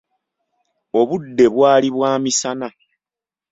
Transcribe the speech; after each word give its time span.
Obudde 0.99 1.45
bwali 1.53 1.87
bwa 1.95 2.11
misana. 2.23 2.67